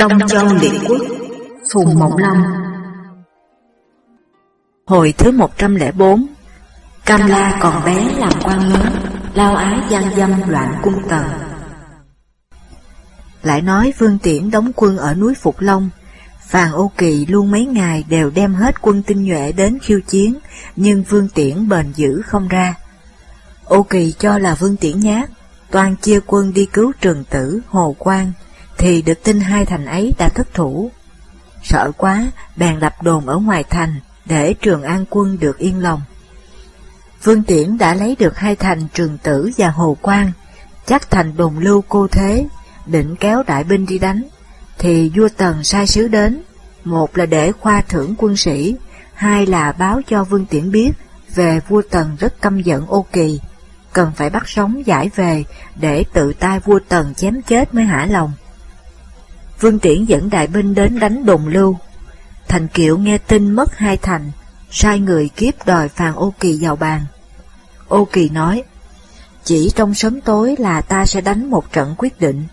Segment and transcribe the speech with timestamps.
[0.00, 1.00] Đông Châu Liệt Quốc
[1.72, 2.42] Phùng Mộng Long
[4.86, 6.26] Hồi thứ 104
[7.06, 8.92] Cam La còn bé làm quan lớn
[9.34, 11.24] Lao ái gian dâm loạn cung tần.
[13.42, 15.90] Lại nói Vương Tiễn đóng quân ở núi Phục Long
[16.46, 20.34] Phàn Ô Kỳ luôn mấy ngày đều đem hết quân tinh nhuệ đến khiêu chiến
[20.76, 22.74] Nhưng Vương Tiễn bền giữ không ra.
[23.64, 25.30] Ô Kỳ cho là Vương Tiễn nhát
[25.70, 28.32] Toàn chia quân đi cứu trường tử, Hồ Quang
[28.80, 30.90] thì được tin hai thành ấy đã thất thủ.
[31.62, 32.26] Sợ quá,
[32.56, 36.02] bèn lập đồn ở ngoài thành, để Trường An quân được yên lòng.
[37.22, 40.32] Vương Tiễn đã lấy được hai thành Trường Tử và Hồ Quang,
[40.86, 42.46] chắc thành đồn lưu cô thế,
[42.86, 44.22] định kéo đại binh đi đánh,
[44.78, 46.42] thì vua Tần sai sứ đến,
[46.84, 48.76] một là để khoa thưởng quân sĩ,
[49.14, 50.90] hai là báo cho Vương Tiễn biết
[51.34, 53.40] về vua Tần rất căm giận ô kỳ,
[53.92, 55.44] cần phải bắt sống giải về
[55.74, 58.32] để tự tay vua Tần chém chết mới hả lòng.
[59.60, 61.76] Vương Tiễn dẫn đại binh đến đánh đồn lưu.
[62.48, 64.30] Thành Kiệu nghe tin mất hai thành,
[64.70, 67.00] sai người kiếp đòi Phàn Ô Kỳ vào bàn.
[67.88, 68.62] Ô Kỳ nói,
[69.44, 72.44] chỉ trong sớm tối là ta sẽ đánh một trận quyết định,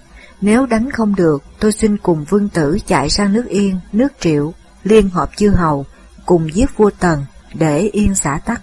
[0.41, 4.53] nếu đánh không được, tôi xin cùng vương tử chạy sang nước Yên, nước Triệu,
[4.83, 5.85] liên hợp chư hầu,
[6.25, 8.61] cùng giết vua Tần, để Yên xã tắc.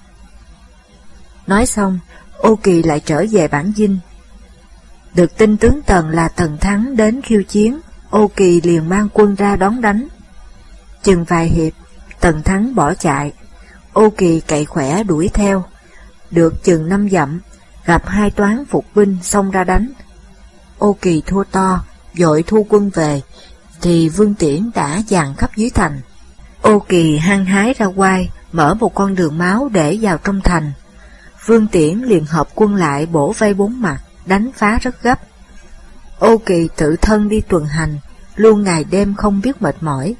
[1.47, 1.99] Nói xong,
[2.39, 3.99] Ô Kỳ lại trở về bản dinh.
[5.15, 7.81] Được tin tướng Tần là Tần Thắng đến khiêu chiến,
[8.15, 10.09] Ô Kỳ liền mang quân ra đón đánh.
[11.03, 11.73] Chừng vài hiệp,
[12.21, 13.33] Tần Thắng bỏ chạy,
[13.93, 15.65] Ô Kỳ cậy khỏe đuổi theo.
[16.31, 17.41] Được chừng năm dặm,
[17.85, 19.93] gặp hai toán phục binh xông ra đánh.
[20.79, 23.23] Ô Kỳ thua to, dội thu quân về,
[23.81, 26.01] thì Vương Tiễn đã dàn khắp dưới thành.
[26.63, 30.73] Ô Kỳ hăng hái ra quai, mở một con đường máu để vào trong thành.
[31.47, 35.21] Vương Tiễn liền hợp quân lại bổ vây bốn mặt, đánh phá rất gấp.
[36.19, 37.99] Ô Kỳ tự thân đi tuần hành,
[38.37, 40.15] luôn ngày đêm không biết mệt mỏi.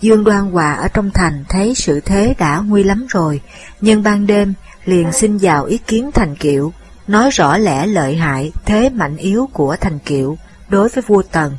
[0.00, 3.40] Dương Đoan Hòa ở trong thành thấy sự thế đã nguy lắm rồi,
[3.80, 6.72] nhưng ban đêm liền xin vào ý kiến Thành Kiệu,
[7.06, 11.56] nói rõ lẽ lợi hại, thế mạnh yếu của Thành Kiệu đối với vua Tần,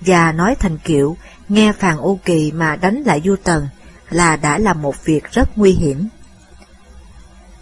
[0.00, 1.16] và nói Thành Kiệu
[1.48, 3.68] nghe Phàn Ô Kỳ mà đánh lại vua Tần
[4.10, 6.08] là đã là một việc rất nguy hiểm.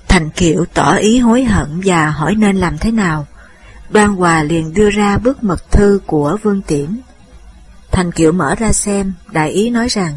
[0.09, 3.27] Thành Kiệu tỏ ý hối hận và hỏi nên làm thế nào.
[3.91, 7.01] Đoan Hòa liền đưa ra bức mật thư của Vương Tiễn.
[7.93, 10.13] Thành Kiệu mở ra xem, đại ý nói rằng,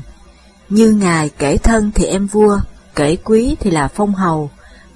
[0.69, 2.59] như ngài kể thân thì em vua,
[2.95, 4.51] kể quý thì là phong hầu,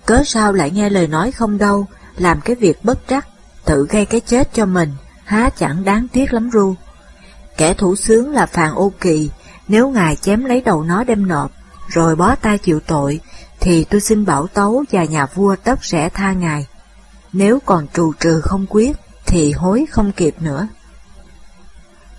[0.06, 3.28] cớ sao lại nghe lời nói không đâu, làm cái việc bất trắc,
[3.66, 4.90] tự gây cái chết cho mình,
[5.24, 6.76] há chẳng đáng tiếc lắm ru.
[7.58, 9.30] Kẻ thủ sướng là Phàn Ô Kỳ,
[9.68, 11.52] nếu ngài chém lấy đầu nó đem nộp,
[11.88, 13.20] rồi bó tay chịu tội,
[13.60, 16.68] thì tôi xin bảo tấu và nhà vua tất sẽ tha ngài.
[17.34, 20.68] Nếu còn trù trừ không quyết, thì hối không kịp nữa.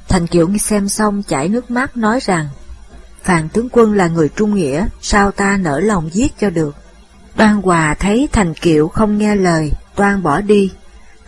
[0.09, 2.49] Thành Kiệu nghe xem xong chảy nước mắt nói rằng,
[3.23, 6.77] Phàn tướng quân là người trung nghĩa, sao ta nỡ lòng giết cho được.
[7.37, 10.73] Đoan Hòa thấy Thành Kiệu không nghe lời, toan bỏ đi.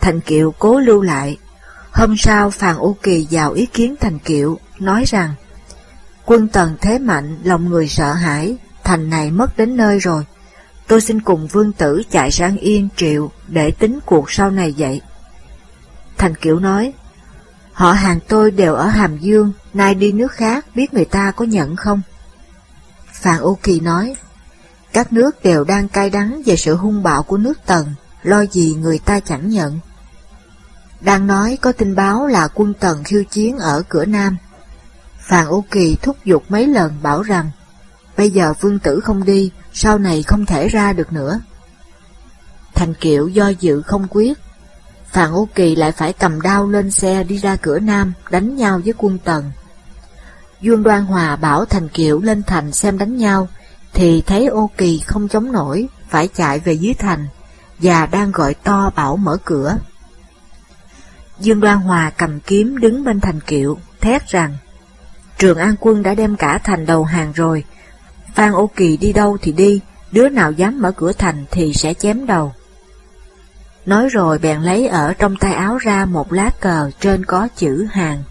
[0.01, 1.37] Thành Kiệu cố lưu lại.
[1.91, 5.33] Hôm sau Phàn Ô Kỳ vào ý kiến Thành Kiệu, nói rằng,
[6.25, 10.25] Quân tần thế mạnh, lòng người sợ hãi, thành này mất đến nơi rồi.
[10.87, 15.01] Tôi xin cùng vương tử chạy sang Yên Triệu để tính cuộc sau này vậy.
[16.17, 16.93] Thành Kiệu nói,
[17.77, 21.45] Họ hàng tôi đều ở Hàm Dương, nay đi nước khác biết người ta có
[21.45, 22.01] nhận không?
[23.13, 24.15] Phàn Ô Kỳ nói,
[24.93, 27.87] các nước đều đang cay đắng về sự hung bạo của nước Tần,
[28.23, 29.79] lo gì người ta chẳng nhận.
[31.01, 34.37] Đang nói có tin báo là quân Tần khiêu chiến ở cửa Nam.
[35.19, 37.51] Phàn Ô Kỳ thúc giục mấy lần bảo rằng,
[38.17, 41.39] bây giờ vương tử không đi, sau này không thể ra được nữa.
[42.75, 44.37] Thành Kiệu do dự không quyết,
[45.11, 48.81] Phàn Ô Kỳ lại phải cầm đao lên xe đi ra cửa Nam đánh nhau
[48.83, 49.51] với quân Tần.
[50.61, 53.47] Dương Đoan Hòa bảo Thành Kiệu lên thành xem đánh nhau,
[53.93, 57.27] thì thấy Ô Kỳ không chống nổi, phải chạy về dưới thành,
[57.79, 59.77] và đang gọi to bảo mở cửa.
[61.39, 64.57] Dương Đoan Hòa cầm kiếm đứng bên Thành Kiệu, thét rằng,
[65.37, 67.63] Trường An quân đã đem cả thành đầu hàng rồi,
[68.37, 69.81] Phan Ô Kỳ đi đâu thì đi,
[70.11, 72.53] đứa nào dám mở cửa thành thì sẽ chém đầu.
[73.85, 77.87] Nói rồi bèn lấy ở trong tay áo ra một lá cờ trên có chữ
[77.91, 78.23] hàng.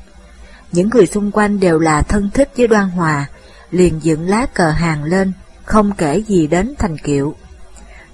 [0.73, 3.27] Những người xung quanh đều là thân thích với đoan hòa,
[3.71, 5.33] liền dựng lá cờ hàng lên,
[5.65, 7.35] không kể gì đến Thành Kiệu.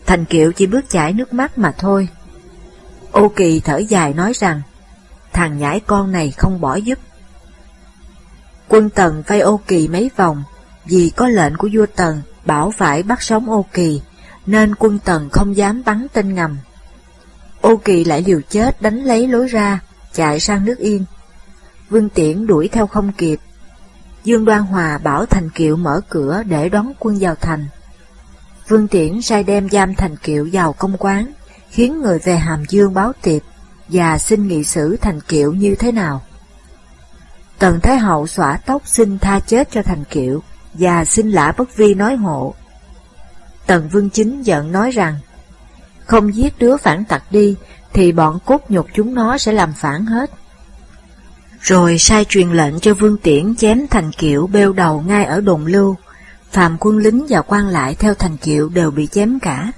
[0.06, 2.08] Thành Kiệu chỉ bước chảy nước mắt mà thôi.
[3.10, 4.62] Ô Kỳ thở dài nói rằng,
[5.32, 6.98] thằng nhãi con này không bỏ giúp.
[8.68, 10.44] Quân Tần vây Ô Kỳ mấy vòng,
[10.84, 14.00] vì có lệnh của vua Tần bảo phải bắt sống Ô Kỳ,
[14.46, 16.58] nên quân Tần không dám bắn tên ngầm.
[17.60, 19.80] Ô Kỳ lại liều chết đánh lấy lối ra,
[20.12, 21.04] chạy sang nước Yên.
[21.90, 23.40] Vương Tiễn đuổi theo không kịp.
[24.24, 27.66] Dương Đoan Hòa bảo Thành Kiệu mở cửa để đón quân vào thành.
[28.68, 31.32] Vương Tiễn sai đem giam Thành Kiệu vào công quán,
[31.70, 33.42] khiến người về Hàm Dương báo tiệp
[33.88, 36.22] và xin nghị xử Thành Kiệu như thế nào.
[37.58, 40.42] Tần Thái Hậu xõa tóc xin tha chết cho Thành Kiệu
[40.74, 42.54] và xin lã bất vi nói hộ.
[43.66, 45.18] Tần Vương Chính giận nói rằng,
[46.04, 47.56] không giết đứa phản tặc đi
[47.92, 50.30] thì bọn cốt nhục chúng nó sẽ làm phản hết.
[51.60, 55.66] Rồi sai truyền lệnh cho Vương Tiễn chém Thành Kiệu bêu đầu ngay ở đồn
[55.66, 55.96] lưu,
[56.50, 59.72] phàm quân lính và quan lại theo Thành Kiệu đều bị chém cả.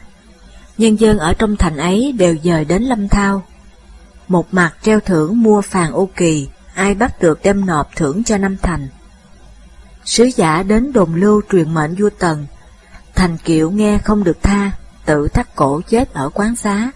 [0.78, 3.42] Nhân dân ở trong thành ấy đều dời đến Lâm Thao.
[4.28, 8.38] Một mặt treo thưởng mua phàn ô kỳ, ai bắt được đem nộp thưởng cho
[8.38, 8.88] năm thành.
[10.04, 12.46] Sứ giả đến đồn lưu truyền mệnh vua Tần,
[13.14, 14.70] Thành Kiệu nghe không được tha,
[15.04, 16.90] tự thắt cổ chết ở quán xá.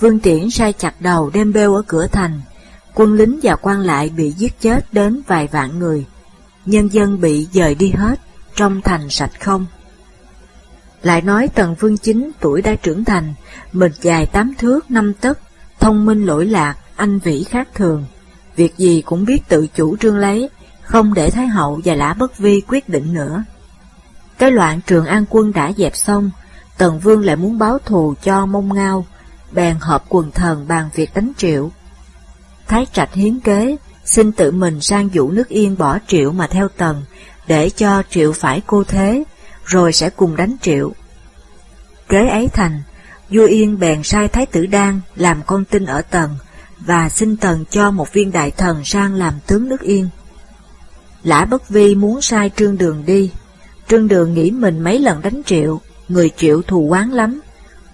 [0.00, 2.40] Vương Tiễn sai chặt đầu đem bêu ở cửa thành,
[2.94, 6.06] quân lính và quan lại bị giết chết đến vài vạn người,
[6.66, 8.20] nhân dân bị dời đi hết,
[8.54, 9.66] trong thành sạch không.
[11.02, 13.34] Lại nói Tần Vương Chính tuổi đã trưởng thành,
[13.72, 15.38] mình dài tám thước năm tấc,
[15.80, 18.04] thông minh lỗi lạc, anh vĩ khác thường,
[18.56, 20.48] việc gì cũng biết tự chủ trương lấy,
[20.88, 23.44] không để Thái Hậu và Lã Bất Vi quyết định nữa.
[24.38, 26.30] Cái loạn trường an quân đã dẹp xong,
[26.78, 29.06] Tần Vương lại muốn báo thù cho mông ngao,
[29.52, 31.70] bèn họp quần thần bàn việc đánh triệu.
[32.68, 36.68] Thái Trạch hiến kế, xin tự mình sang dụ nước yên bỏ triệu mà theo
[36.68, 37.04] Tần,
[37.46, 39.24] để cho triệu phải cô thế,
[39.64, 40.92] rồi sẽ cùng đánh triệu.
[42.08, 42.82] Kế ấy thành,
[43.30, 46.36] vua Yên bèn sai Thái tử Đan làm con tin ở Tần,
[46.78, 50.08] và xin Tần cho một viên đại thần sang làm tướng nước Yên.
[51.22, 53.30] Lã Bất Vi muốn sai Trương Đường đi,
[53.88, 57.40] Trương Đường nghĩ mình mấy lần đánh triệu, người triệu thù quán lắm,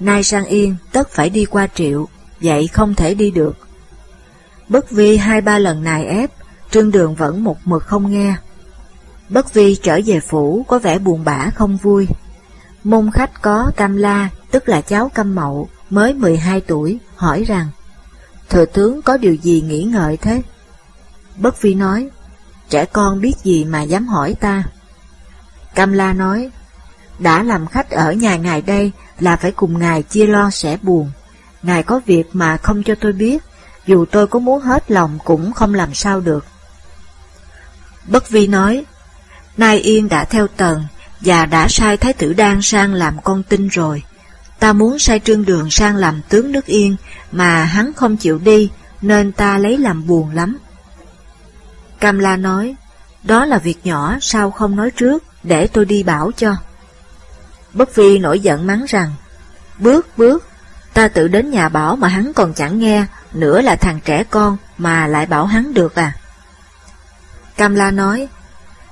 [0.00, 2.08] nay sang Yên tất phải đi qua triệu,
[2.40, 3.56] vậy không thể đi được.
[4.68, 6.30] Bất Vi hai ba lần nài ép,
[6.70, 8.34] Trương Đường vẫn một mực không nghe.
[9.28, 12.08] Bất Vi trở về phủ có vẻ buồn bã không vui.
[12.84, 17.68] Môn khách có Cam La, tức là cháu Cam Mậu, mới 12 tuổi, hỏi rằng,
[18.48, 20.42] Thừa tướng có điều gì nghĩ ngợi thế?
[21.36, 22.08] Bất Vi nói,
[22.74, 24.64] trẻ con biết gì mà dám hỏi ta.
[25.74, 26.50] Cam La nói,
[27.18, 31.10] đã làm khách ở nhà ngài đây là phải cùng ngài chia lo sẻ buồn.
[31.62, 33.42] Ngài có việc mà không cho tôi biết,
[33.86, 36.46] dù tôi có muốn hết lòng cũng không làm sao được.
[38.06, 38.84] Bất Vi nói,
[39.56, 40.84] nay Yên đã theo tần
[41.20, 44.02] và đã sai Thái tử Đan sang làm con tin rồi.
[44.58, 46.96] Ta muốn sai Trương Đường sang làm tướng nước Yên
[47.32, 48.70] mà hắn không chịu đi
[49.02, 50.58] nên ta lấy làm buồn lắm.
[52.04, 52.74] Cam La nói,
[53.22, 56.56] đó là việc nhỏ sao không nói trước để tôi đi bảo cho.
[57.72, 59.12] Bất Vi nổi giận mắng rằng,
[59.78, 60.46] bước bước,
[60.94, 64.56] ta tự đến nhà bảo mà hắn còn chẳng nghe, nữa là thằng trẻ con
[64.78, 66.12] mà lại bảo hắn được à.
[67.56, 68.28] Cam La nói,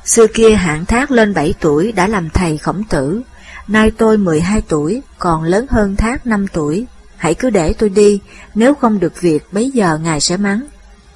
[0.04, 3.22] xưa kia hạng thác lên 7 tuổi đã làm thầy khổng tử,
[3.68, 6.86] nay tôi 12 tuổi, còn lớn hơn thác 5 tuổi,
[7.16, 8.20] hãy cứ để tôi đi,
[8.54, 10.66] nếu không được việc bấy giờ ngài sẽ mắng.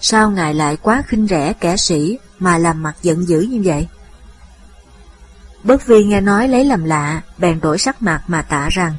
[0.01, 3.89] Sao ngài lại quá khinh rẻ kẻ sĩ mà làm mặt giận dữ như vậy?
[5.63, 8.95] Bất vi nghe nói lấy làm lạ, bèn đổi sắc mặt mà tạ rằng,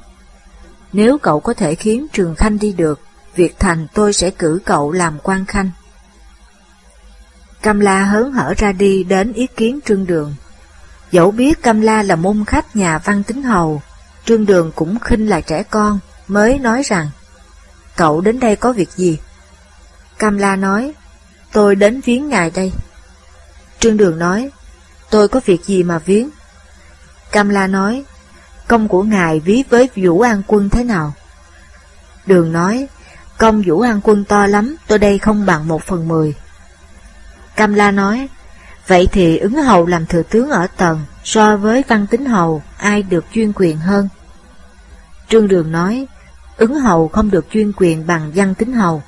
[0.94, 2.99] nếu cậu có thể khiến Trường Khanh đi được,
[3.35, 5.69] việc thành tôi sẽ cử cậu làm quan khanh.
[7.61, 10.35] Cam La hớn hở ra đi đến ý kiến Trương Đường.
[11.11, 13.81] Dẫu biết Cam La là môn khách nhà văn tính hầu,
[14.25, 17.09] Trương Đường cũng khinh là trẻ con, mới nói rằng,
[17.95, 19.18] cậu đến đây có việc gì?
[20.19, 20.94] Cam La nói,
[21.52, 22.71] tôi đến viếng ngài đây.
[23.80, 24.50] Trương Đường nói,
[25.09, 26.30] tôi có việc gì mà viếng?
[27.31, 28.04] Cam La nói,
[28.68, 31.14] công của ngài ví với Vũ An Quân thế nào?
[32.26, 32.88] Đường nói,
[33.38, 36.33] công Vũ An Quân to lắm, tôi đây không bằng một phần mười.
[37.56, 38.28] Cam La nói,
[38.88, 43.04] vậy thì ứng hầu làm thừa tướng ở tầng so với văn tính hầu, ai
[43.04, 44.09] được chuyên quyền hơn?
[45.30, 46.07] Trương Đường nói,
[46.57, 49.04] ứng hầu không được chuyên quyền bằng văn tính hầu.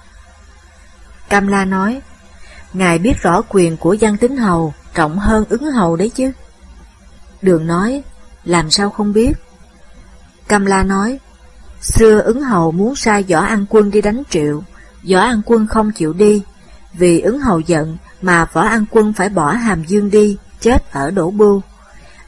[1.29, 2.01] Cam La nói,
[2.73, 6.31] Ngài biết rõ quyền của văn tính hầu trọng hơn ứng hầu đấy chứ.
[7.41, 8.03] Đường nói,
[8.43, 9.31] làm sao không biết?
[10.47, 11.19] Cam La nói,
[11.81, 14.63] xưa ứng hầu muốn sai võ an quân đi đánh triệu,
[15.11, 16.43] võ an quân không chịu đi,
[16.93, 21.11] vì ứng hầu giận mà võ an quân phải bỏ hàm dương đi, chết ở
[21.11, 21.61] đổ bưu.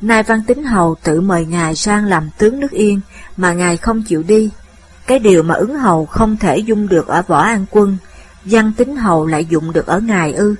[0.01, 3.01] Nay văn tính hầu tự mời ngài sang làm tướng nước yên,
[3.37, 4.49] mà ngài không chịu đi.
[5.07, 7.97] Cái điều mà ứng hầu không thể dung được ở võ an quân,
[8.45, 10.55] văn tính hầu lại dụng được ở ngài ư.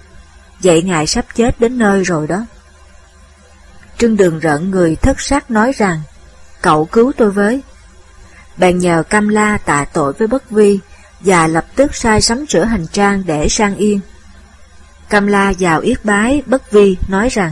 [0.64, 2.46] Vậy ngài sắp chết đến nơi rồi đó.
[3.98, 6.02] Trương Đường rợn người thất sắc nói rằng,
[6.62, 7.62] cậu cứu tôi với.
[8.58, 10.80] bèn nhờ Cam La tạ tội với Bất Vi
[11.20, 14.00] và lập tức sai sắm sửa hành trang để sang yên.
[15.10, 17.52] Cam La vào yết bái bất vi nói rằng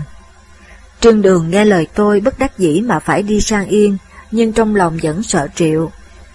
[0.99, 3.97] Trương Đường nghe lời tôi bất đắc dĩ mà phải đi sang Yên,
[4.31, 5.91] nhưng trong lòng vẫn sợ triệu.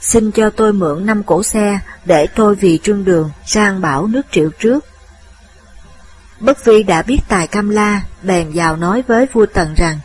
[0.08, 4.22] Xin cho tôi mượn năm cổ xe để tôi vì Trương Đường sang bảo nước
[4.30, 4.84] triệu trước.
[6.40, 9.98] Bất Vi đã biết tài Cam La, bèn vào nói với vua Tần rằng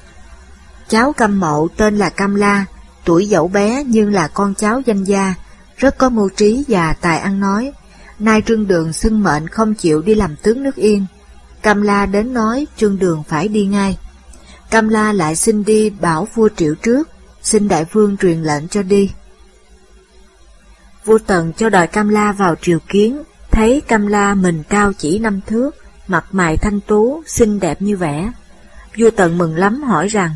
[0.87, 2.65] Cháu Cam Mậu tên là Cam La,
[3.05, 5.33] tuổi dẫu bé nhưng là con cháu danh gia,
[5.77, 7.71] rất có mưu trí và tài ăn nói.
[8.19, 11.05] Nay Trương Đường xưng mệnh không chịu đi làm tướng nước Yên.
[11.61, 13.97] Cam La đến nói Trương Đường phải đi ngay.
[14.69, 17.09] Cam La lại xin đi bảo vua triệu trước,
[17.43, 19.11] xin đại vương truyền lệnh cho đi.
[21.09, 25.19] Vua Tần cho đòi Cam La vào triều kiến, thấy Cam La mình cao chỉ
[25.19, 25.71] năm thước,
[26.07, 28.31] mặt mày thanh tú, xinh đẹp như vẽ.
[28.97, 30.35] Vua Tần mừng lắm hỏi rằng,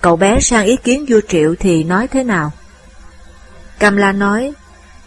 [0.00, 2.52] cậu bé sang ý kiến vua triệu thì nói thế nào?
[3.78, 4.52] Cam La nói,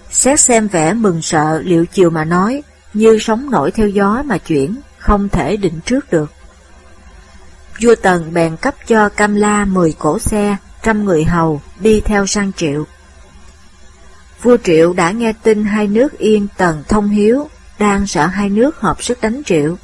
[0.09, 2.63] xét xem vẻ mừng sợ liệu chiều mà nói,
[2.93, 6.31] như sóng nổi theo gió mà chuyển, không thể định trước được.
[7.81, 12.25] Vua Tần bèn cấp cho Cam La 10 cổ xe, trăm người hầu, đi theo
[12.25, 12.85] sang triệu.
[14.41, 18.79] Vua Triệu đã nghe tin hai nước Yên Tần thông hiếu, đang sợ hai nước
[18.79, 19.77] hợp sức đánh Triệu.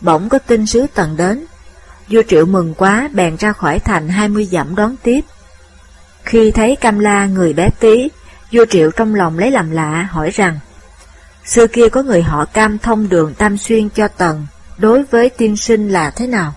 [0.00, 1.44] Bỗng có tin sứ Tần đến.
[2.08, 5.20] Vua Triệu mừng quá bèn ra khỏi thành hai mươi dặm đón tiếp.
[6.24, 8.08] Khi thấy Cam La người bé tí,
[8.52, 10.58] vua Triệu trong lòng lấy làm lạ hỏi rằng
[11.44, 14.46] Xưa kia có người họ Cam thông đường Tam Xuyên cho Tần,
[14.78, 16.54] đối với tiên sinh là thế nào?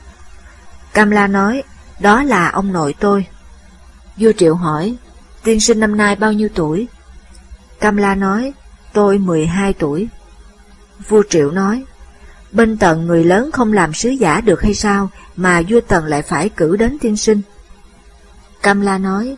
[0.94, 1.64] Cam La nói,
[2.00, 3.26] đó là ông nội tôi.
[4.18, 4.96] Vua Triệu hỏi,
[5.44, 6.88] tiên sinh năm nay bao nhiêu tuổi?
[7.86, 8.54] Cam La nói,
[8.94, 10.08] tôi 12 tuổi.
[11.10, 11.84] Vua Triệu nói,
[12.52, 16.22] bên tần người lớn không làm sứ giả được hay sao, mà vua tần lại
[16.22, 17.42] phải cử đến tiên sinh?
[18.62, 19.36] Cam La nói,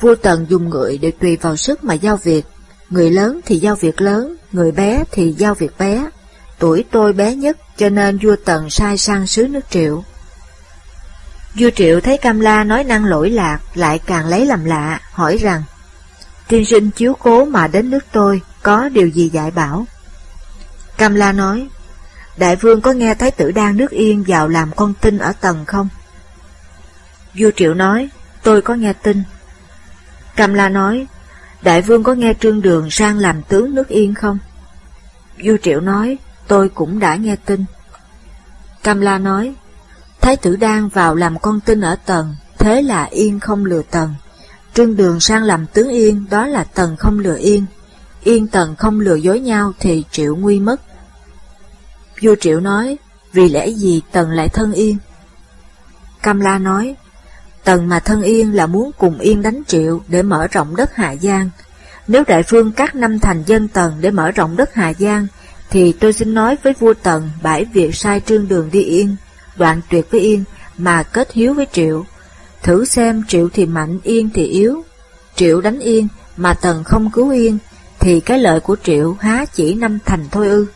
[0.00, 2.46] vua tần dùng người để tùy vào sức mà giao việc,
[2.90, 6.10] người lớn thì giao việc lớn, người bé thì giao việc bé.
[6.58, 10.04] Tuổi tôi bé nhất cho nên vua tần sai sang sứ nước triệu.
[11.54, 15.36] Vua Triệu thấy Cam La nói năng lỗi lạc, lại càng lấy làm lạ, hỏi
[15.36, 15.62] rằng,
[16.48, 19.86] Tiên sinh chiếu cố mà đến nước tôi, có điều gì dạy bảo?
[20.96, 21.68] Cam La nói,
[22.36, 25.64] Đại vương có nghe Thái tử đang nước yên vào làm con tin ở tầng
[25.66, 25.88] không?
[27.34, 28.08] Vua Triệu nói,
[28.42, 29.22] tôi có nghe tin.
[30.36, 31.06] Cam La nói,
[31.62, 34.38] Đại vương có nghe Trương Đường sang làm tướng nước yên không?
[35.44, 37.64] Vua Triệu nói, tôi cũng đã nghe tin.
[38.82, 39.54] Cam La nói,
[40.20, 44.14] Thái tử đang vào làm con tin ở tầng, thế là yên không lừa tầng.
[44.76, 47.66] Trương Đường sang làm tướng yên, đó là tần không lừa yên.
[48.24, 50.80] Yên tần không lừa dối nhau thì triệu nguy mất.
[52.22, 52.96] Vua triệu nói,
[53.32, 54.96] vì lẽ gì tần lại thân yên?
[56.22, 56.94] Cam La nói,
[57.64, 61.16] tần mà thân yên là muốn cùng yên đánh triệu để mở rộng đất Hà
[61.16, 61.50] Giang.
[62.08, 65.26] Nếu đại phương các năm thành dân tần để mở rộng đất Hà Giang,
[65.70, 69.16] thì tôi xin nói với vua tần bãi việc sai trương đường đi yên,
[69.56, 70.44] đoạn tuyệt với yên,
[70.78, 72.04] mà kết hiếu với triệu
[72.66, 74.84] Thử xem Triệu thì mạnh, Yên thì yếu.
[75.34, 77.58] Triệu đánh Yên, mà Tần không cứu Yên,
[77.98, 80.66] thì cái lợi của Triệu há chỉ năm thành thôi ư.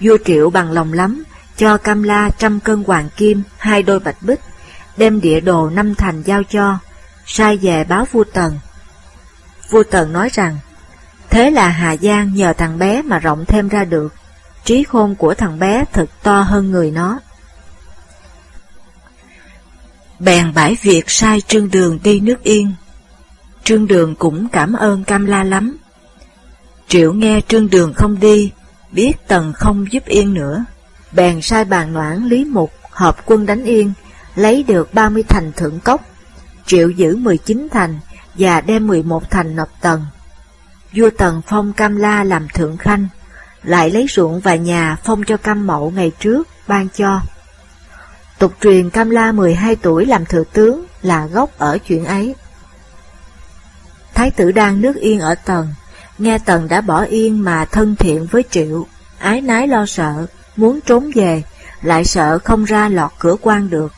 [0.00, 1.24] Vua Triệu bằng lòng lắm,
[1.56, 4.40] cho Cam La trăm cân hoàng kim, hai đôi bạch bích,
[4.96, 6.78] đem địa đồ năm thành giao cho,
[7.26, 8.58] sai về báo vua Tần.
[9.70, 10.58] Vua Tần nói rằng,
[11.30, 14.14] thế là Hà Giang nhờ thằng bé mà rộng thêm ra được,
[14.64, 17.20] trí khôn của thằng bé thật to hơn người nó
[20.18, 22.72] bèn bãi việc sai Trương Đường đi nước Yên.
[23.64, 25.76] Trương Đường cũng cảm ơn Cam La lắm.
[26.88, 28.50] Triệu nghe Trương Đường không đi,
[28.92, 30.64] biết Tần không giúp Yên nữa,
[31.12, 33.92] bèn sai bàn noãn Lý Mục hợp quân đánh Yên,
[34.34, 36.04] lấy được 30 thành thượng cốc,
[36.66, 37.98] Triệu giữ 19 thành
[38.34, 40.02] và đem 11 thành nộp Tần.
[40.92, 43.08] Vua Tần phong Cam La làm thượng khanh,
[43.62, 47.20] lại lấy ruộng và nhà phong cho Cam Mậu ngày trước, ban cho.
[48.38, 52.34] Tục truyền Cam La 12 tuổi làm thừa tướng là gốc ở chuyện ấy.
[54.14, 55.68] Thái tử đang nước yên ở Tần,
[56.18, 58.86] nghe Tần đã bỏ yên mà thân thiện với Triệu,
[59.18, 60.26] ái nái lo sợ,
[60.56, 61.42] muốn trốn về,
[61.82, 63.92] lại sợ không ra lọt cửa quan được.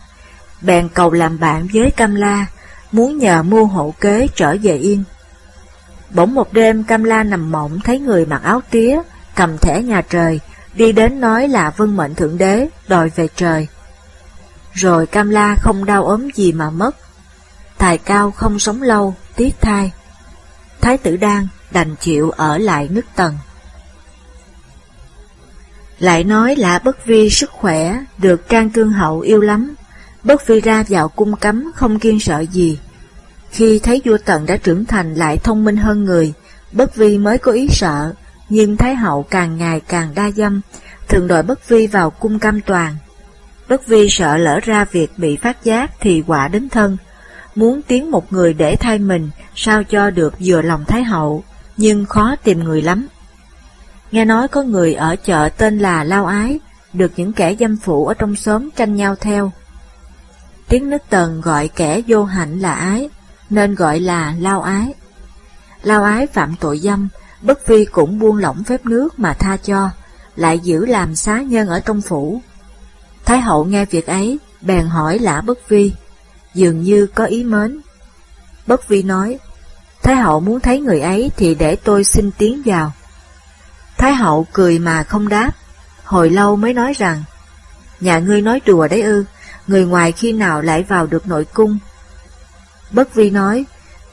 [0.63, 2.47] Bèn cầu làm bạn với Cam La,
[2.93, 5.05] muốn nhờ mua hộ kế trở về yên.
[6.11, 9.01] Bỗng một đêm Cam La nằm mộng thấy người mặc áo tía,
[9.35, 10.41] cầm thẻ nhà trời,
[10.75, 13.69] đi đến nói là vân mệnh thượng đế, đòi về trời.
[14.77, 16.97] Rồi Cam La không đau ốm gì mà mất.
[17.79, 19.93] Tài cao không sống lâu, tiếc thai.
[20.81, 23.35] Thái tử Đan đành chịu ở lại nước Tần.
[25.99, 29.75] Lại nói là bất vi sức khỏe, được can cương hậu yêu lắm.
[30.23, 32.79] Bất vi ra vào cung cấm không kiên sợ gì.
[33.51, 36.33] Khi thấy vua Tần đã trưởng thành lại thông minh hơn người,
[36.73, 38.13] bất vi mới có ý sợ,
[38.49, 40.61] nhưng Thái hậu càng ngày càng đa dâm,
[41.09, 42.97] thường đòi Bất Vi vào cung cam toàn.
[43.69, 46.97] Bất Vi sợ lỡ ra việc bị phát giác thì quả đến thân,
[47.55, 51.45] muốn tiến một người để thay mình sao cho được vừa lòng Thái Hậu,
[51.77, 53.07] nhưng khó tìm người lắm.
[54.11, 56.61] Nghe nói có người ở chợ tên là Lao Ái,
[56.93, 59.53] được những kẻ dâm phụ ở trong xóm tranh nhau theo.
[60.69, 63.09] Tiếng nước tần gọi kẻ vô hạnh là ái,
[63.51, 64.95] nên gọi là Lao Ái.
[65.83, 67.09] Lao Ái phạm tội dâm,
[67.43, 69.91] Bất Vi cũng buông lỏng phép nước mà tha cho,
[70.37, 72.41] lại giữ làm xá nhân ở trong phủ.
[73.27, 75.93] Thái hậu nghe việc ấy, bèn hỏi lã Bất Vi,
[76.55, 77.81] dường như có ý mến.
[78.67, 79.39] Bất Vi nói,
[80.03, 82.93] Thái hậu muốn thấy người ấy thì để tôi xin tiến vào.
[83.99, 85.53] Thái hậu cười mà không đáp,
[86.05, 87.25] hồi lâu mới nói rằng,
[88.01, 89.25] nhà ngươi nói đùa đấy ư,
[89.67, 91.79] người ngoài khi nào lại vào được nội cung.
[92.91, 93.65] Bất Vi nói,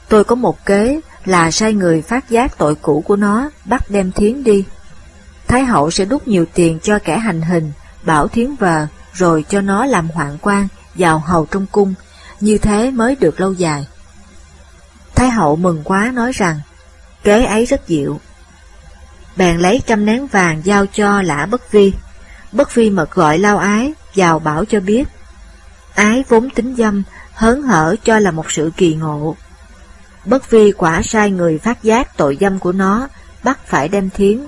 [0.08, 4.12] tôi có một kế là sai người phát giác tội cũ của nó, bắt đem
[4.12, 4.64] thiến đi.
[5.48, 9.60] Thái hậu sẽ đút nhiều tiền cho kẻ hành hình, bảo thiến vờ, rồi cho
[9.60, 11.94] nó làm hoạn quan, vào hầu trong cung,
[12.40, 13.86] như thế mới được lâu dài.
[15.14, 16.60] Thái hậu mừng quá nói rằng,
[17.22, 18.20] kế ấy rất diệu.
[19.36, 21.92] Bèn lấy trăm nén vàng giao cho lã bất vi.
[22.52, 25.08] Bất vi mật gọi lao ái, vào bảo cho biết.
[25.94, 27.02] Ái vốn tính dâm,
[27.32, 29.36] hớn hở cho là một sự kỳ ngộ.
[30.24, 33.08] Bất vi quả sai người phát giác tội dâm của nó,
[33.42, 34.40] bắt phải đem thiến.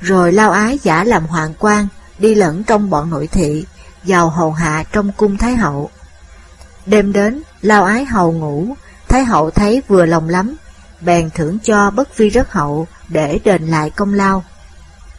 [0.00, 1.86] Rồi lao ái giả làm hoàng quan,
[2.22, 3.64] đi lẫn trong bọn nội thị,
[4.02, 5.90] vào hầu hạ trong cung Thái Hậu.
[6.86, 8.66] Đêm đến, lao ái hầu ngủ,
[9.08, 10.56] Thái Hậu thấy vừa lòng lắm,
[11.00, 14.44] bèn thưởng cho bất vi rất hậu để đền lại công lao.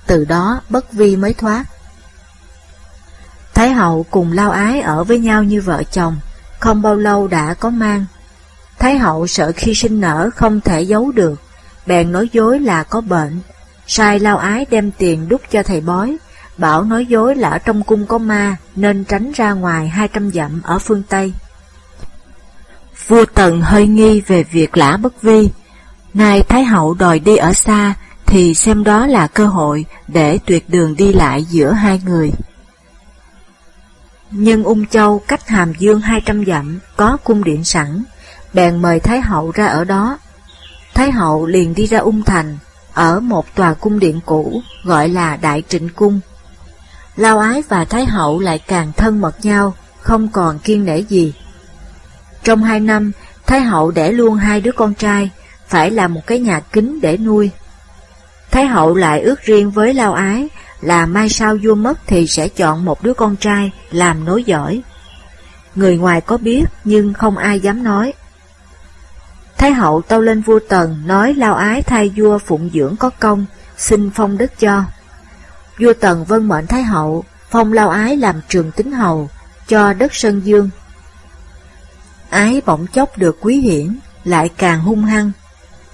[0.06, 1.66] Từ đó bất vi mới thoát.
[3.54, 6.18] Thái Hậu cùng lao ái ở với nhau như vợ chồng,
[6.60, 8.06] không bao lâu đã có mang.
[8.80, 11.42] Thái Hậu sợ khi sinh nở không thể giấu được,
[11.86, 13.40] bèn nói dối là có bệnh,
[13.88, 16.18] sai lao ái đem tiền đút cho thầy bói,
[16.58, 20.32] bảo nói dối là ở trong cung có ma nên tránh ra ngoài hai trăm
[20.32, 21.34] dặm ở phương Tây.
[23.08, 25.50] Vua Tần hơi nghi về việc lã bất vi,
[26.14, 27.94] nay Thái Hậu đòi đi ở xa
[28.26, 32.32] thì xem đó là cơ hội để tuyệt đường đi lại giữa hai người.
[34.32, 38.04] Nhân Ung Châu cách Hàm Dương hai trăm dặm có cung điện sẵn,
[38.54, 40.18] bèn mời Thái Hậu ra ở đó.
[40.94, 42.58] Thái Hậu liền đi ra Ung Thành,
[42.94, 46.20] ở một tòa cung điện cũ gọi là Đại Trịnh Cung.
[47.16, 51.34] Lao Ái và Thái Hậu lại càng thân mật nhau, không còn kiên nể gì.
[52.44, 53.12] Trong hai năm,
[53.46, 55.30] Thái Hậu đẻ luôn hai đứa con trai,
[55.68, 57.50] phải làm một cái nhà kính để nuôi.
[58.52, 60.50] Thái Hậu lại ước riêng với Lao Ái
[60.82, 64.82] là mai sau vua mất thì sẽ chọn một đứa con trai làm nối giỏi.
[65.76, 68.14] Người ngoài có biết nhưng không ai dám nói.
[69.58, 73.46] Thái hậu tâu lên vua Tần nói lao ái thay vua phụng dưỡng có công,
[73.78, 74.84] xin phong đức cho.
[75.80, 79.30] Vua Tần vân mệnh Thái hậu, phong lao ái làm trường tính hầu,
[79.68, 80.70] cho đất Sơn Dương.
[82.30, 85.32] Ái bỗng chốc được quý hiển, lại càng hung hăng.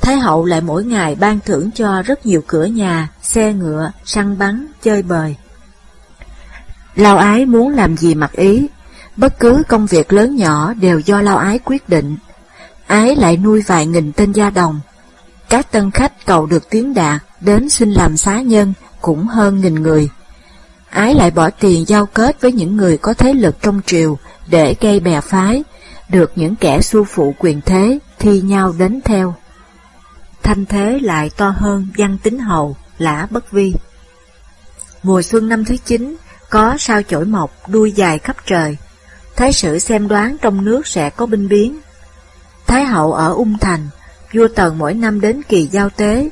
[0.02, 4.38] Thái hậu lại mỗi ngày ban thưởng cho rất nhiều cửa nhà, xe ngựa, săn
[4.38, 5.36] bắn, chơi bời.
[6.96, 8.68] Lao ái muốn làm gì mặc ý,
[9.16, 12.16] bất cứ công việc lớn nhỏ đều do lao ái quyết định
[12.90, 14.80] ái lại nuôi vài nghìn tên gia đồng.
[15.50, 19.76] Các tân khách cầu được tiếng đạt đến xin làm xá nhân cũng hơn nghìn
[19.76, 20.10] người.
[20.90, 24.76] Ái lại bỏ tiền giao kết với những người có thế lực trong triều để
[24.82, 25.64] gây bè phái,
[26.10, 29.36] được những kẻ xu phụ quyền thế thi nhau đến theo.
[30.44, 33.74] Thanh thế lại to hơn văn tính hầu, lã bất vi.
[35.04, 36.16] Mùa xuân năm thứ chín,
[36.50, 38.78] có sao chổi mọc đuôi dài khắp trời.
[39.36, 41.80] Thái sử xem đoán trong nước sẽ có binh biến,
[42.70, 43.88] Thái hậu ở Ung Thành,
[44.34, 46.30] vua Tần mỗi năm đến kỳ giao tế,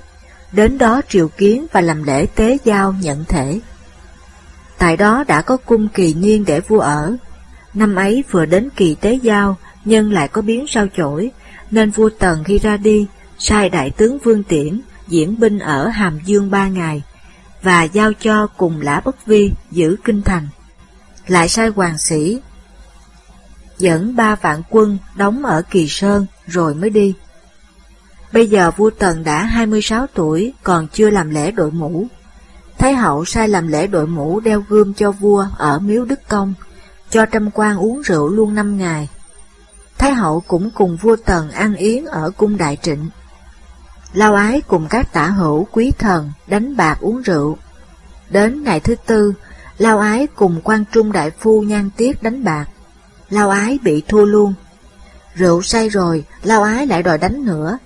[0.52, 3.60] đến đó triều kiến và làm lễ tế giao nhận thể.
[4.78, 7.16] Tại đó đã có cung kỳ niên để vua ở.
[7.74, 11.32] Năm ấy vừa đến kỳ tế giao, nhân lại có biến sao chổi,
[11.72, 13.08] nên vua Tần khi ra đi,
[13.40, 17.04] sai đại tướng Vương Tiễn diễn binh ở Hàm Dương ba ngày,
[17.62, 20.48] và giao cho cùng Lã Bất Vi giữ kinh thành.
[21.28, 22.40] Lại sai hoàng sĩ
[23.78, 27.14] dẫn ba vạn quân đóng ở Kỳ Sơn rồi mới đi.
[28.32, 32.08] Bây giờ vua Tần đã 26 tuổi, còn chưa làm lễ đội mũ.
[32.78, 36.54] Thái hậu sai làm lễ đội mũ đeo gươm cho vua ở miếu Đức Công,
[37.10, 39.10] cho trăm quan uống rượu luôn năm ngày.
[39.98, 43.10] Thái hậu cũng cùng vua Tần ăn yến ở cung đại trịnh.
[44.14, 47.58] Lao ái cùng các tả hữu quý thần đánh bạc uống rượu.
[48.30, 49.34] Đến ngày thứ tư,
[49.78, 52.66] Lao ái cùng quan trung đại phu nhan tiết đánh bạc.
[53.30, 54.54] Lao ái bị thua luôn.
[55.36, 57.78] Rượu say rồi, Lao ái lại đòi đánh nữa.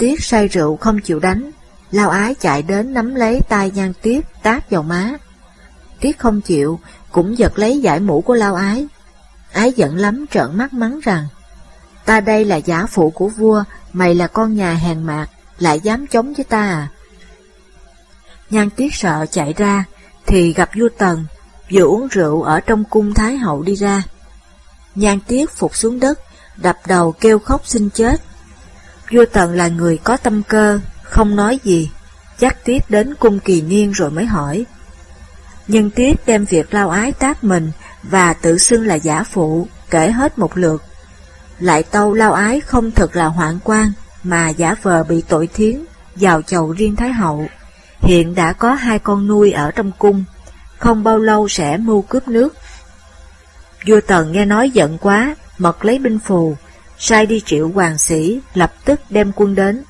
[0.00, 1.50] Tiết say rượu không chịu đánh,
[1.90, 5.12] Lao ái chạy đến nắm lấy tay nhan tiết tát vào má.
[6.00, 6.80] Tiết không chịu,
[7.12, 8.86] cũng giật lấy giải mũ của Lao ái.
[9.52, 11.26] Ái giận lắm trợn mắt mắng rằng,
[12.04, 15.26] ta đây là giả phụ của vua, mày là con nhà hèn mạc,
[15.58, 16.88] lại dám chống với ta à?
[18.50, 19.84] Nhan tiết sợ chạy ra,
[20.26, 21.24] thì gặp vua Tần,
[21.72, 24.02] vừa uống rượu ở trong cung Thái Hậu đi ra.
[24.94, 26.20] Nhan tiết phục xuống đất,
[26.56, 28.20] đập đầu kêu khóc xin chết.
[29.10, 31.90] Vua Tần là người có tâm cơ, không nói gì,
[32.38, 34.64] chắc Tiết đến cung kỳ niên rồi mới hỏi.
[35.68, 37.70] Nhưng Tiết đem việc lao ái tác mình
[38.02, 40.82] và tự xưng là giả phụ, kể hết một lượt.
[41.58, 43.92] Lại tâu lao ái không thực là hoạn quan,
[44.22, 45.84] mà giả vờ bị tội thiến,
[46.16, 47.46] vào chầu riêng Thái Hậu.
[48.00, 50.24] Hiện đã có hai con nuôi ở trong cung,
[50.78, 52.54] không bao lâu sẽ mưu cướp nước.
[53.86, 56.56] Vua Tần nghe nói giận quá, mật lấy binh phù,
[57.00, 59.82] sai đi triệu hoàng sĩ, lập tức đem quân đến.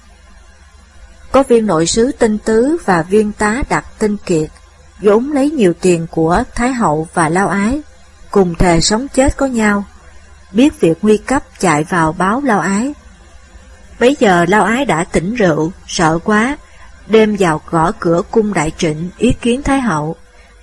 [1.33, 4.51] Có viên nội sứ tinh tứ và viên tá đặt tinh kiệt,
[5.01, 7.81] vốn lấy nhiều tiền của Thái Hậu và Lao Ái,
[8.31, 9.85] cùng thề sống chết có nhau,
[10.53, 12.95] biết việc nguy cấp chạy vào báo Lao Ái.
[14.01, 16.57] Bấy giờ Lao Ái đã tỉnh rượu, sợ quá,
[17.07, 20.17] đêm vào gõ cửa cung đại trịnh ý kiến Thái Hậu,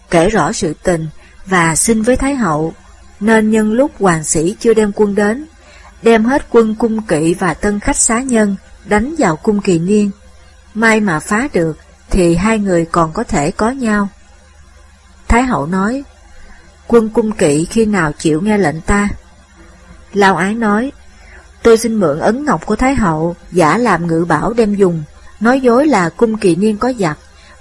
[0.10, 1.08] kể rõ sự tình
[1.46, 2.74] và xin với Thái Hậu,
[3.20, 5.46] nên nhân lúc hoàng sĩ chưa đem quân đến,
[6.02, 8.56] đem hết quân cung kỵ và tân khách xá nhân
[8.86, 10.12] đánh vào cung kỳ niên.
[10.74, 11.78] May mà phá được,
[12.10, 14.10] thì hai người còn có thể có nhau.
[15.28, 16.04] Thái hậu nói,
[16.88, 19.10] quân cung kỵ khi nào chịu nghe lệnh ta?
[20.14, 20.92] Lao ái nói,
[21.64, 25.04] tôi xin mượn ấn ngọc của Thái hậu, giả làm ngự bảo đem dùng,
[25.40, 27.18] nói dối là cung kỳ niên có giặc,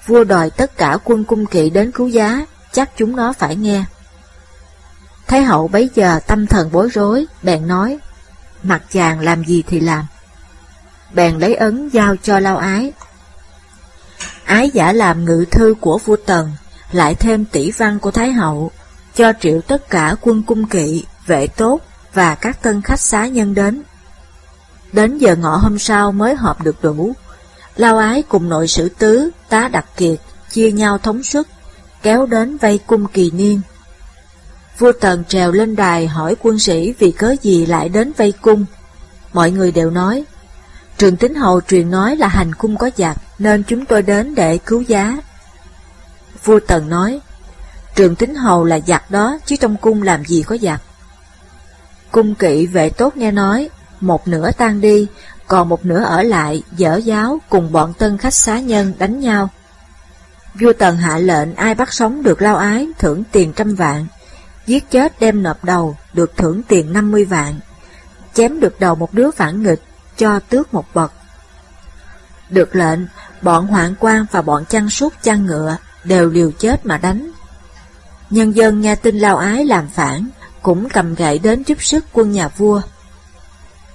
[0.07, 3.85] vua đòi tất cả quân cung kỵ đến cứu giá, chắc chúng nó phải nghe.
[5.27, 7.99] Thái hậu bấy giờ tâm thần bối rối, bèn nói,
[8.69, 10.07] mặt chàng làm gì thì làm.
[11.15, 12.93] Bèn lấy ấn giao cho lao ái.
[14.45, 16.53] Ái giả làm ngự thư của vua Tần,
[16.93, 18.71] lại thêm tỷ văn của Thái hậu,
[19.15, 21.81] cho triệu tất cả quân cung kỵ, vệ tốt
[22.15, 23.83] và các tân khách xá nhân đến.
[24.93, 27.13] Đến giờ ngọ hôm sau mới họp được đủ.
[27.77, 30.19] Lao ái cùng nội sử tứ, tá đặc kiệt,
[30.51, 31.47] chia nhau thống suất,
[32.03, 33.61] kéo đến vây cung kỳ niên.
[34.79, 38.65] Vua Tần trèo lên đài hỏi quân sĩ vì cớ gì lại đến vây cung.
[39.33, 40.25] Mọi người đều nói,
[40.99, 44.59] Trường Tính Hầu truyền nói là hành cung có giặc, nên chúng tôi đến để
[44.59, 45.17] cứu giá.
[46.45, 47.21] Vua Tần nói,
[47.95, 50.83] Trường Tính Hầu là giặc đó, chứ trong cung làm gì có giặc.
[52.11, 55.07] Cung kỵ vệ tốt nghe nói, một nửa tan đi,
[55.47, 59.49] còn một nửa ở lại, dở giáo cùng bọn tân khách xá nhân đánh nhau.
[60.61, 64.07] Vua Tần hạ lệnh ai bắt sống được lao ái, thưởng tiền trăm vạn,
[64.67, 67.61] giết chết đem nộp đầu, được thưởng tiền 50 vạn,
[68.35, 69.83] chém được đầu một đứa phản nghịch,
[70.17, 71.13] cho tước một bậc.
[72.51, 73.01] Được lệnh,
[73.43, 77.31] bọn hoạn quan và bọn chăn súc chăn ngựa đều liều chết mà đánh.
[78.31, 80.29] Nhân dân nghe tin lao ái làm phản,
[80.63, 82.83] cũng cầm gậy đến giúp sức quân nhà vua.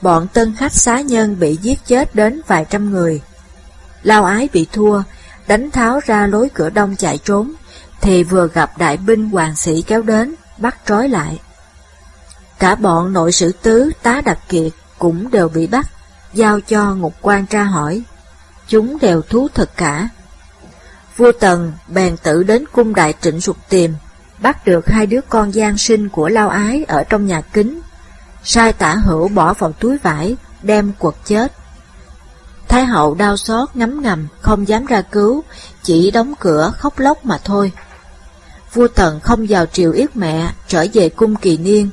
[0.01, 3.21] Bọn tân khách xá nhân bị giết chết đến vài trăm người.
[4.03, 5.03] Lao ái bị thua,
[5.47, 7.51] đánh tháo ra lối cửa đông chạy trốn,
[8.01, 11.39] thì vừa gặp đại binh hoàng sĩ kéo đến, bắt trói lại.
[12.59, 15.87] Cả bọn nội sử tứ, tá đặc kiệt cũng đều bị bắt,
[16.33, 18.03] giao cho ngục quan tra hỏi.
[18.67, 20.09] Chúng đều thú thật cả.
[21.17, 23.93] Vua Tần bèn tự đến cung đại trịnh sụt tìm,
[24.39, 27.81] bắt được hai đứa con gian sinh của lao ái ở trong nhà kính,
[28.43, 31.51] sai tả hữu bỏ vào túi vải, đem quật chết.
[32.67, 35.43] Thái hậu đau xót ngấm ngầm, không dám ra cứu,
[35.83, 37.71] chỉ đóng cửa khóc lóc mà thôi.
[38.73, 41.89] Vua Tần không vào triều yết mẹ, trở về cung kỳ niên,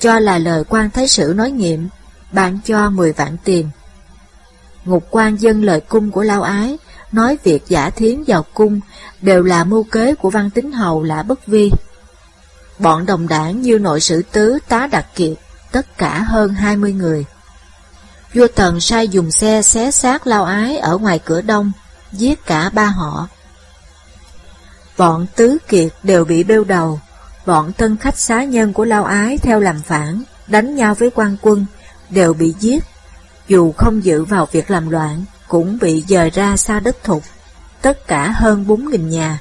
[0.00, 1.88] cho là lời quan thái sử nói nghiệm,
[2.32, 3.70] bạn cho 10 vạn tiền.
[4.84, 6.78] Ngục quan dân lời cung của Lao Ái,
[7.12, 8.80] nói việc giả thiến vào cung
[9.20, 11.70] đều là mưu kế của văn tín hầu lã bất vi.
[12.78, 15.32] Bọn đồng đảng như nội sử tứ tá đặc kiệt,
[15.72, 17.24] tất cả hơn 20 người.
[18.34, 21.72] Vua Tần sai dùng xe xé xác Lao Ái ở ngoài cửa đông,
[22.12, 23.28] giết cả ba họ.
[24.98, 27.00] Bọn tứ kiệt đều bị bêu đầu,
[27.46, 31.36] bọn thân khách xá nhân của Lao Ái theo làm phản, đánh nhau với quan
[31.42, 31.66] quân,
[32.10, 32.84] đều bị giết.
[33.48, 37.22] Dù không dự vào việc làm loạn, cũng bị dời ra xa đất thục,
[37.82, 39.38] tất cả hơn bốn nghìn nhà.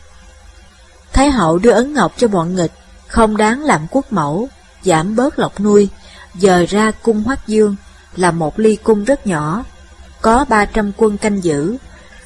[1.14, 2.72] Thái hậu đưa ấn ngọc cho bọn nghịch,
[3.08, 4.50] không đáng làm quốc mẫu,
[4.84, 5.90] giảm bớt lọc nuôi,
[6.36, 7.76] dời ra cung Hoắc Dương,
[8.16, 9.64] là một ly cung rất nhỏ,
[10.22, 11.78] có ba trăm quân canh giữ,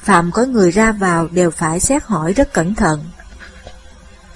[0.02, 3.04] phạm có người ra vào đều phải xét hỏi rất cẩn thận.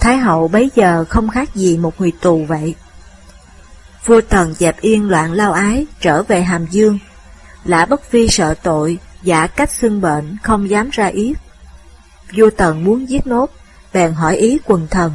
[0.00, 2.74] Thái hậu bấy giờ không khác gì một người tù vậy.
[4.06, 6.98] Vua Tần dẹp yên loạn lao ái, trở về Hàm Dương.
[7.64, 11.36] Lã Bất Phi sợ tội, giả cách xưng bệnh, không dám ra yết.
[12.36, 13.50] Vua Tần muốn giết nốt,
[13.92, 15.12] bèn hỏi ý quần thần.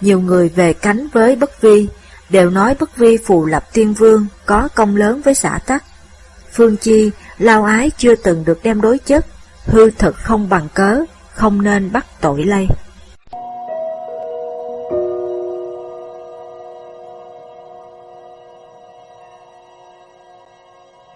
[0.00, 1.88] Nhiều người về cánh với Bất Vi,
[2.30, 5.84] đều nói Bất Vi phù lập tiên vương, có công lớn với xã tắc.
[6.52, 9.26] Phương Chi, lao ái chưa từng được đem đối chất,
[9.66, 11.00] hư thực không bằng cớ,
[11.34, 12.66] không nên bắt tội lây.